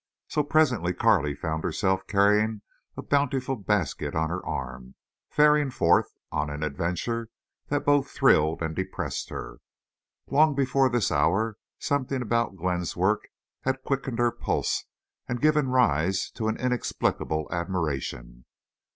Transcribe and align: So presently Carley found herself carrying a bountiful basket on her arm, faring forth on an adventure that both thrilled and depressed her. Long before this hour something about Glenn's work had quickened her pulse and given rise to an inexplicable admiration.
So 0.29 0.41
presently 0.41 0.95
Carley 0.95 1.35
found 1.35 1.63
herself 1.63 2.07
carrying 2.07 2.63
a 2.97 3.03
bountiful 3.03 3.55
basket 3.55 4.15
on 4.15 4.31
her 4.31 4.43
arm, 4.43 4.95
faring 5.29 5.69
forth 5.69 6.11
on 6.31 6.49
an 6.49 6.63
adventure 6.63 7.29
that 7.67 7.85
both 7.85 8.09
thrilled 8.09 8.63
and 8.63 8.75
depressed 8.75 9.29
her. 9.29 9.59
Long 10.25 10.55
before 10.55 10.89
this 10.89 11.11
hour 11.11 11.55
something 11.77 12.23
about 12.23 12.55
Glenn's 12.55 12.97
work 12.97 13.27
had 13.61 13.83
quickened 13.83 14.17
her 14.17 14.31
pulse 14.31 14.85
and 15.29 15.39
given 15.39 15.67
rise 15.69 16.31
to 16.31 16.47
an 16.47 16.57
inexplicable 16.57 17.47
admiration. 17.51 18.45